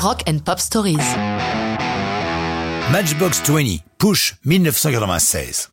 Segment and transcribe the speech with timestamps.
[0.00, 0.96] Rock and Pop Stories.
[2.92, 5.70] Matchbox 20, Push 1996.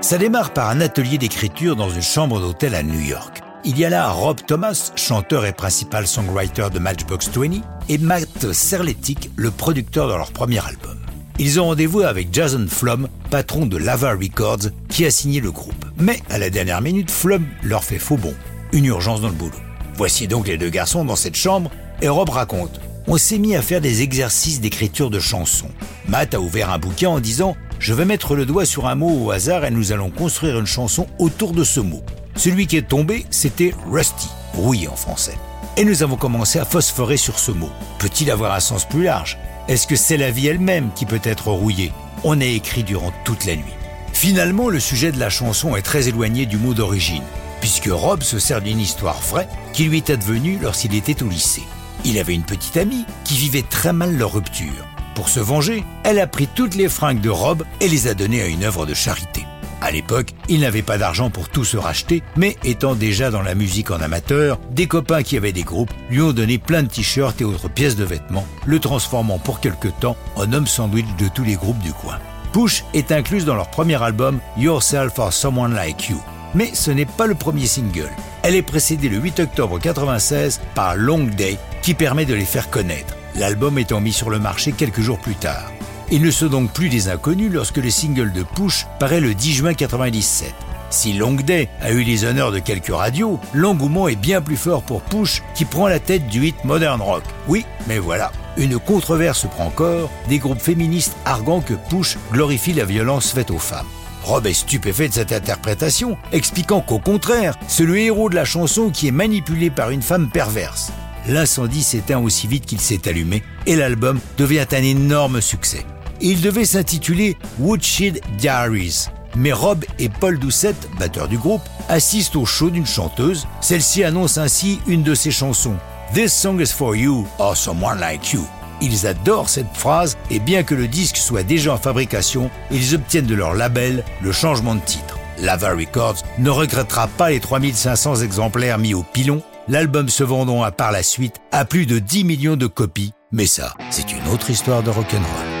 [0.00, 3.42] Ça démarre par un atelier d'écriture dans une chambre d'hôtel à New York.
[3.66, 7.60] Il y a là Rob Thomas, chanteur et principal songwriter de Matchbox 20,
[7.90, 10.96] et Matt Serletic, le producteur de leur premier album.
[11.38, 15.84] Ils ont rendez-vous avec Jason Flom, patron de Lava Records, qui a signé le groupe.
[15.98, 18.32] Mais à la dernière minute, Flom leur fait faux bon.
[18.72, 19.52] Une urgence dans le boulot.
[19.96, 21.70] Voici donc les deux garçons dans cette chambre,
[22.00, 22.80] et Rob raconte.
[23.10, 25.70] On s'est mis à faire des exercices d'écriture de chansons.
[26.08, 29.24] Matt a ouvert un bouquin en disant Je vais mettre le doigt sur un mot
[29.24, 32.02] au hasard et nous allons construire une chanson autour de ce mot.
[32.36, 35.38] Celui qui est tombé, c'était Rusty, rouillé en français.
[35.78, 37.70] Et nous avons commencé à phosphorer sur ce mot.
[37.98, 39.38] Peut-il avoir un sens plus large?
[39.68, 41.92] Est-ce que c'est la vie elle-même qui peut être rouillée?
[42.24, 43.64] On a écrit durant toute la nuit.
[44.12, 47.24] Finalement, le sujet de la chanson est très éloigné du mot d'origine,
[47.62, 51.62] puisque Rob se sert d'une histoire vraie qui lui est advenue lorsqu'il était au lycée.
[52.04, 54.86] Il avait une petite amie qui vivait très mal leur rupture.
[55.14, 58.42] Pour se venger, elle a pris toutes les fringues de Rob et les a données
[58.42, 59.44] à une œuvre de charité.
[59.80, 63.54] À l'époque, il n'avait pas d'argent pour tout se racheter, mais étant déjà dans la
[63.54, 67.40] musique en amateur, des copains qui avaient des groupes lui ont donné plein de t-shirts
[67.40, 71.44] et autres pièces de vêtements, le transformant pour quelque temps en homme sandwich de tous
[71.44, 72.18] les groupes du coin.
[72.52, 76.20] Push est incluse dans leur premier album Yourself or Someone Like You.
[76.54, 78.10] Mais ce n'est pas le premier single.
[78.42, 82.70] Elle est précédée le 8 octobre 1996 par Long Day qui permet de les faire
[82.70, 85.70] connaître, l'album étant mis sur le marché quelques jours plus tard.
[86.10, 89.52] Ils ne sont donc plus des inconnus lorsque le single de Push paraît le 10
[89.52, 90.54] juin 1997.
[90.90, 94.82] Si Long Day a eu les honneurs de quelques radios, l'engouement est bien plus fort
[94.82, 97.24] pour Push qui prend la tête du hit Modern Rock.
[97.46, 102.86] Oui, mais voilà, une controverse prend corps, des groupes féministes arguant que Push glorifie la
[102.86, 103.86] violence faite aux femmes.
[104.28, 108.90] Rob est stupéfait de cette interprétation, expliquant qu'au contraire, c'est le héros de la chanson
[108.90, 110.92] qui est manipulé par une femme perverse.
[111.26, 115.86] L'incendie s'éteint aussi vite qu'il s'est allumé et l'album devient un énorme succès.
[116.20, 119.06] Il devait s'intituler Woodshed Diaries.
[119.34, 123.46] Mais Rob et Paul Doucette, batteurs du groupe, assistent au show d'une chanteuse.
[123.62, 125.76] Celle-ci annonce ainsi une de ses chansons,
[126.12, 128.46] This song is for you or someone like you.
[128.80, 133.26] Ils adorent cette phrase et bien que le disque soit déjà en fabrication, ils obtiennent
[133.26, 135.18] de leur label le changement de titre.
[135.40, 140.72] Lava Records ne regrettera pas les 3500 exemplaires mis au pilon, l'album se vendant à
[140.72, 143.12] par la suite à plus de 10 millions de copies.
[143.30, 145.57] Mais ça, c'est une autre histoire de rock'n'roll.